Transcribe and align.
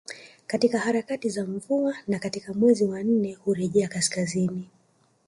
Katika 0.47 0.79
harakati 0.79 1.29
za 1.29 1.45
mvua 1.45 1.95
na 2.07 2.19
katika 2.19 2.53
mwezi 2.53 2.83
wa 2.85 3.03
nne 3.03 3.33
hurejea 3.33 3.87
kaskazini 3.87 4.69